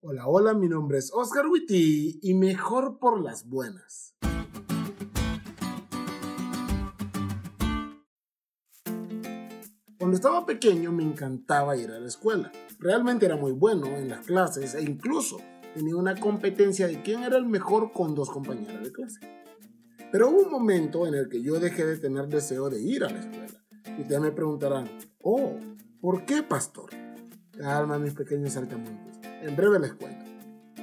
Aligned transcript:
Hola, 0.00 0.28
hola, 0.28 0.54
mi 0.54 0.68
nombre 0.68 0.98
es 0.98 1.10
Oscar 1.12 1.48
Witty 1.48 2.20
y 2.22 2.34
mejor 2.34 3.00
por 3.00 3.20
las 3.20 3.48
buenas. 3.48 4.14
Cuando 9.98 10.14
estaba 10.14 10.46
pequeño 10.46 10.92
me 10.92 11.02
encantaba 11.02 11.76
ir 11.76 11.90
a 11.90 11.98
la 11.98 12.06
escuela. 12.06 12.52
Realmente 12.78 13.26
era 13.26 13.34
muy 13.34 13.50
bueno 13.50 13.88
en 13.88 14.08
las 14.08 14.24
clases 14.24 14.76
e 14.76 14.82
incluso 14.82 15.38
tenía 15.74 15.96
una 15.96 16.14
competencia 16.14 16.86
de 16.86 17.02
quién 17.02 17.24
era 17.24 17.36
el 17.36 17.46
mejor 17.46 17.90
con 17.90 18.14
dos 18.14 18.30
compañeras 18.30 18.80
de 18.84 18.92
clase. 18.92 19.18
Pero 20.12 20.30
hubo 20.30 20.42
un 20.42 20.50
momento 20.52 21.08
en 21.08 21.14
el 21.14 21.28
que 21.28 21.42
yo 21.42 21.58
dejé 21.58 21.84
de 21.84 21.98
tener 21.98 22.28
deseo 22.28 22.70
de 22.70 22.80
ir 22.80 23.02
a 23.02 23.10
la 23.10 23.18
escuela. 23.18 23.64
Y 23.98 24.02
ustedes 24.02 24.20
me 24.20 24.30
preguntarán, 24.30 24.88
oh, 25.24 25.56
¿por 26.00 26.24
qué, 26.24 26.44
pastor? 26.44 26.90
Calma, 27.58 27.98
mis 27.98 28.14
pequeños 28.14 28.52
saltamontes. 28.52 29.07
En 29.42 29.54
breve 29.54 29.78
les 29.78 29.92
cuento. 29.92 30.24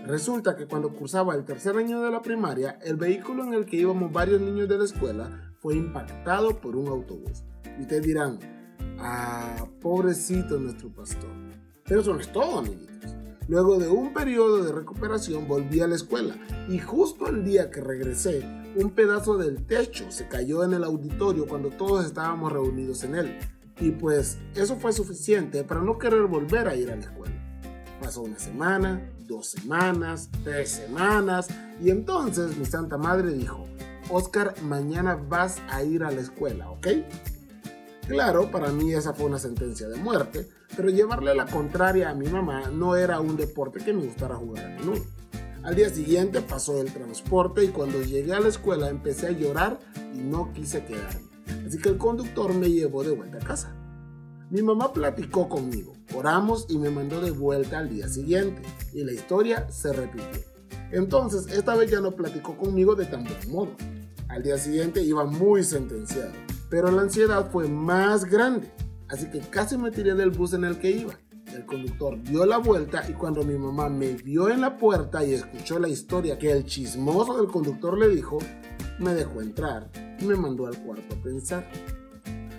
Resulta 0.05 0.55
que 0.55 0.65
cuando 0.65 0.93
cursaba 0.93 1.35
el 1.35 1.43
tercer 1.43 1.75
año 1.77 2.01
de 2.01 2.11
la 2.11 2.21
primaria, 2.21 2.79
el 2.83 2.95
vehículo 2.95 3.43
en 3.43 3.53
el 3.53 3.65
que 3.65 3.77
íbamos 3.77 4.13
varios 4.13 4.39
niños 4.39 4.69
de 4.69 4.77
la 4.77 4.85
escuela 4.85 5.53
fue 5.59 5.75
impactado 5.75 6.61
por 6.61 6.75
un 6.75 6.87
autobús. 6.87 7.43
Y 7.77 7.81
ustedes 7.81 8.03
dirán, 8.03 8.39
ah, 8.99 9.65
pobrecito 9.81 10.59
nuestro 10.59 10.89
pastor. 10.93 11.31
Pero 11.83 12.01
eso 12.01 12.13
no 12.13 12.19
es 12.19 12.31
todo, 12.31 12.59
amiguitos. 12.59 13.15
Luego 13.47 13.77
de 13.77 13.87
un 13.87 14.13
periodo 14.13 14.63
de 14.63 14.71
recuperación 14.71 15.47
volví 15.47 15.81
a 15.81 15.87
la 15.87 15.95
escuela 15.95 16.35
y 16.67 16.79
justo 16.79 17.27
el 17.27 17.43
día 17.43 17.69
que 17.69 17.81
regresé, 17.81 18.43
un 18.75 18.91
pedazo 18.91 19.37
del 19.37 19.65
techo 19.65 20.11
se 20.11 20.27
cayó 20.27 20.63
en 20.63 20.73
el 20.73 20.83
auditorio 20.83 21.45
cuando 21.45 21.69
todos 21.69 22.05
estábamos 22.05 22.51
reunidos 22.51 23.03
en 23.03 23.15
él. 23.15 23.37
Y 23.79 23.91
pues 23.91 24.37
eso 24.55 24.77
fue 24.77 24.93
suficiente 24.93 25.63
para 25.63 25.81
no 25.81 25.97
querer 25.97 26.23
volver 26.23 26.67
a 26.67 26.75
ir 26.75 26.91
a 26.91 26.95
la 26.95 27.01
escuela. 27.01 27.34
Pasó 28.01 28.21
una 28.21 28.37
semana, 28.37 29.01
dos 29.27 29.47
semanas, 29.47 30.29
tres 30.43 30.69
semanas 30.69 31.47
y 31.81 31.89
entonces 31.89 32.57
mi 32.57 32.65
santa 32.65 32.97
madre 32.97 33.33
dijo, 33.33 33.65
Oscar, 34.09 34.53
mañana 34.61 35.15
vas 35.15 35.61
a 35.69 35.83
ir 35.83 36.03
a 36.03 36.11
la 36.11 36.21
escuela, 36.21 36.69
¿ok? 36.69 36.87
Claro, 38.07 38.51
para 38.51 38.71
mí 38.71 38.93
esa 38.93 39.13
fue 39.13 39.25
una 39.25 39.39
sentencia 39.39 39.87
de 39.87 39.97
muerte, 39.97 40.47
pero 40.75 40.89
llevarle 40.89 41.33
la 41.33 41.47
contraria 41.47 42.11
a 42.11 42.13
mi 42.13 42.27
mamá 42.27 42.69
no 42.69 42.95
era 42.95 43.19
un 43.19 43.35
deporte 43.35 43.83
que 43.83 43.93
me 43.93 44.05
gustara 44.05 44.35
jugar 44.35 44.65
a 44.65 44.69
menudo. 44.69 45.03
Al 45.63 45.73
día 45.73 45.89
siguiente 45.89 46.41
pasó 46.41 46.79
el 46.79 46.93
transporte 46.93 47.63
y 47.63 47.69
cuando 47.69 48.03
llegué 48.03 48.33
a 48.33 48.39
la 48.39 48.49
escuela 48.49 48.89
empecé 48.89 49.27
a 49.27 49.31
llorar 49.31 49.79
y 50.13 50.19
no 50.19 50.53
quise 50.53 50.85
quedarme. 50.85 51.21
Así 51.65 51.79
que 51.79 51.89
el 51.89 51.97
conductor 51.97 52.53
me 52.53 52.69
llevó 52.69 53.03
de 53.03 53.15
vuelta 53.15 53.39
a 53.39 53.41
casa. 53.41 53.75
Mi 54.49 54.61
mamá 54.61 54.93
platicó 54.93 55.49
conmigo, 55.49 55.93
oramos 56.15 56.65
y 56.69 56.77
me 56.77 56.89
mandó 56.89 57.21
de 57.21 57.31
vuelta 57.31 57.79
al 57.79 57.89
día 57.89 58.07
siguiente 58.07 58.61
y 58.93 59.03
la 59.03 59.13
historia 59.13 59.69
se 59.69 59.91
repitió. 59.91 60.41
Entonces, 60.91 61.47
esta 61.47 61.75
vez 61.75 61.89
ya 61.89 61.99
no 61.99 62.15
platicó 62.15 62.55
conmigo 62.55 62.95
de 62.95 63.05
tan 63.05 63.23
buen 63.23 63.51
modo. 63.51 63.75
Al 64.27 64.43
día 64.43 64.57
siguiente 64.57 65.01
iba 65.01 65.25
muy 65.25 65.63
sentenciado 65.63 66.31
pero 66.69 66.91
la 66.91 67.03
ansiedad 67.03 67.49
fue 67.51 67.67
más 67.67 68.25
grande, 68.25 68.71
así 69.07 69.29
que 69.29 69.39
casi 69.39 69.77
me 69.77 69.91
tiré 69.91 70.13
del 70.15 70.31
bus 70.31 70.53
en 70.53 70.63
el 70.65 70.79
que 70.79 70.91
iba. 70.91 71.13
El 71.53 71.65
conductor 71.65 72.21
dio 72.21 72.45
la 72.45 72.57
vuelta 72.57 73.05
y 73.09 73.13
cuando 73.13 73.43
mi 73.43 73.57
mamá 73.57 73.87
me 73.87 74.13
vio 74.13 74.49
en 74.49 74.59
la 74.59 74.77
puerta 74.77 75.23
y 75.23 75.33
escuchó 75.33 75.79
la 75.79 75.87
historia 75.87 76.37
que 76.37 76.51
el 76.51 76.65
chismoso 76.65 77.37
del 77.37 77.47
conductor 77.47 77.97
le 77.97 78.09
dijo, 78.09 78.39
me 78.99 79.13
dejó 79.13 79.41
entrar 79.41 79.89
y 80.19 80.25
me 80.25 80.35
mandó 80.35 80.67
al 80.67 80.77
cuarto 80.83 81.15
a 81.15 81.23
pensar. 81.23 81.65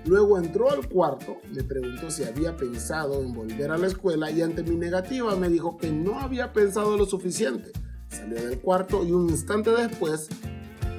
Luego 0.07 0.39
entró 0.39 0.71
al 0.71 0.89
cuarto, 0.89 1.39
me 1.53 1.65
preguntó 1.65 2.11
si 2.11 2.25
había 2.25 2.57
pensado 2.57 3.23
en 3.23 3.33
volver 3.33 3.71
a 3.71 3.79
la 3.79 3.89
escuela 3.89 4.31
y 4.31 4.41
ante 4.41 4.63
mi 4.63 4.77
negativa 4.77 5.35
me 5.37 5.49
dijo 5.49 5.77
que 5.77 5.91
no 5.91 6.21
había 6.21 6.53
pensado 6.53 6.97
lo 6.97 7.07
suficiente. 7.07 7.73
Salió 8.09 8.47
del 8.47 8.61
cuarto 8.61 9.05
y 9.05 9.13
un 9.13 9.29
instante 9.29 9.71
después 9.71 10.29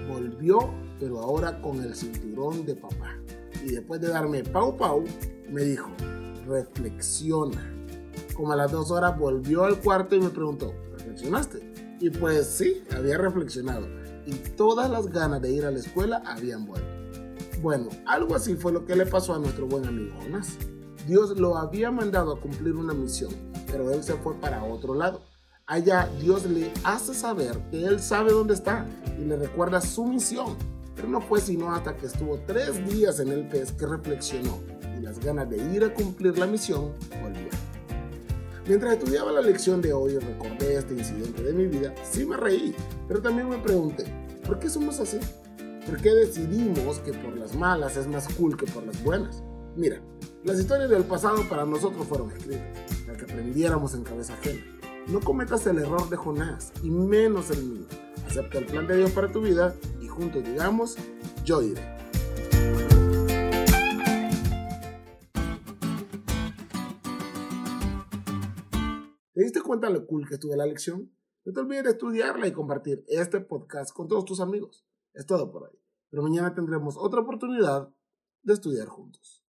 volvió 0.09 0.73
pero 0.99 1.19
ahora 1.19 1.61
con 1.61 1.81
el 1.81 1.95
cinturón 1.95 2.65
de 2.65 2.75
papá. 2.75 3.15
Y 3.63 3.71
después 3.71 4.01
de 4.01 4.09
darme 4.09 4.43
pau 4.43 4.75
pau, 4.75 5.03
me 5.49 5.63
dijo, 5.63 5.89
reflexiona. 6.47 7.73
Como 8.35 8.51
a 8.51 8.55
las 8.55 8.71
dos 8.71 8.91
horas 8.91 9.17
volvió 9.17 9.63
al 9.63 9.79
cuarto 9.79 10.15
y 10.15 10.21
me 10.21 10.29
preguntó, 10.29 10.73
¿reflexionaste? 10.91 11.97
Y 11.99 12.09
pues 12.09 12.47
sí, 12.47 12.83
había 12.95 13.17
reflexionado. 13.17 13.87
Y 14.25 14.33
todas 14.55 14.89
las 14.89 15.07
ganas 15.07 15.41
de 15.41 15.51
ir 15.51 15.65
a 15.65 15.71
la 15.71 15.79
escuela 15.79 16.21
habían 16.25 16.65
vuelto. 16.65 16.96
Bueno, 17.61 17.89
algo 18.05 18.35
así 18.35 18.55
fue 18.55 18.71
lo 18.71 18.85
que 18.85 18.95
le 18.95 19.05
pasó 19.05 19.35
a 19.35 19.39
nuestro 19.39 19.67
buen 19.67 19.85
amigo 19.85 20.15
Jonás. 20.21 20.57
Dios 21.07 21.37
lo 21.37 21.57
había 21.57 21.91
mandado 21.91 22.33
a 22.33 22.39
cumplir 22.39 22.75
una 22.75 22.93
misión, 22.93 23.33
pero 23.67 23.91
él 23.91 24.03
se 24.03 24.13
fue 24.15 24.35
para 24.35 24.63
otro 24.63 24.93
lado. 24.93 25.21
Allá 25.65 26.09
Dios 26.21 26.45
le 26.45 26.71
hace 26.83 27.13
saber 27.13 27.57
que 27.71 27.85
él 27.85 27.99
sabe 27.99 28.31
dónde 28.31 28.53
está 28.53 28.85
y 29.19 29.25
le 29.25 29.35
recuerda 29.35 29.81
su 29.81 30.05
misión 30.05 30.55
pero 30.97 31.07
no 31.07 31.21
fue 31.21 31.39
sino 31.39 31.73
hasta 31.73 31.95
que 31.95 32.07
estuvo 32.07 32.39
tres 32.47 32.85
días 32.89 33.19
en 33.19 33.29
el 33.29 33.47
pez 33.47 33.71
que 33.71 33.85
reflexionó 33.85 34.59
y 34.97 35.03
las 35.03 35.19
ganas 35.19 35.47
de 35.47 35.57
ir 35.71 35.83
a 35.83 35.93
cumplir 35.93 36.37
la 36.39 36.47
misión 36.47 36.91
volvieron. 37.21 37.57
Mientras 38.67 38.93
estudiaba 38.93 39.31
la 39.31 39.41
lección 39.41 39.79
de 39.79 39.93
hoy 39.93 40.13
y 40.13 40.17
recordé 40.17 40.75
este 40.75 40.95
incidente 40.95 41.43
de 41.43 41.53
mi 41.53 41.67
vida, 41.67 41.93
sí 42.03 42.25
me 42.25 42.35
reí, 42.35 42.75
pero 43.07 43.21
también 43.21 43.47
me 43.47 43.59
pregunté, 43.59 44.05
¿por 44.45 44.57
qué 44.57 44.69
somos 44.69 44.99
así? 44.99 45.19
¿Por 45.87 46.01
qué 46.01 46.13
decidimos 46.13 46.99
que 46.99 47.13
por 47.13 47.35
las 47.37 47.55
malas 47.55 47.97
es 47.97 48.07
más 48.07 48.27
cool 48.35 48.57
que 48.57 48.65
por 48.67 48.85
las 48.85 49.03
buenas? 49.03 49.41
Mira, 49.75 50.01
las 50.43 50.59
historias 50.59 50.89
del 50.89 51.05
pasado 51.05 51.47
para 51.49 51.65
nosotros 51.65 52.05
fueron 52.05 52.29
escritas, 52.31 52.77
para 53.05 53.17
que 53.17 53.23
aprendiéramos 53.23 53.93
en 53.93 54.03
cabeza 54.03 54.33
ajena. 54.33 54.63
No 55.07 55.21
cometas 55.21 55.65
el 55.65 55.79
error 55.79 56.09
de 56.09 56.17
Jonás, 56.17 56.73
y 56.83 56.89
menos 56.89 57.51
el 57.51 57.63
mío. 57.63 57.87
Acepta 58.27 58.57
el 58.57 58.65
plan 58.65 58.85
de 58.85 58.97
Dios 58.97 59.11
para 59.11 59.31
tu 59.31 59.41
vida 59.41 59.73
juntos 60.17 60.43
digamos, 60.43 60.97
yo 61.45 61.61
iré. 61.61 61.81
¿Te 69.33 69.43
diste 69.43 69.61
cuenta 69.61 69.91
lo 69.91 70.07
cool 70.07 70.27
que 70.27 70.33
estuvo 70.33 70.55
la 70.55 70.65
lección? 70.65 71.13
No 71.45 71.53
te 71.53 71.59
olvides 71.59 71.83
de 71.83 71.89
estudiarla 71.91 72.47
y 72.47 72.51
compartir 72.51 73.05
este 73.07 73.39
podcast 73.41 73.93
con 73.93 74.07
todos 74.07 74.25
tus 74.25 74.39
amigos. 74.39 74.87
Es 75.17 75.25
todo 75.25 75.51
por 75.51 75.63
hoy. 75.63 75.79
Pero 76.11 76.21
mañana 76.21 76.53
tendremos 76.53 76.95
otra 76.95 77.21
oportunidad 77.21 77.91
de 78.43 78.53
estudiar 78.53 78.87
juntos. 78.87 79.43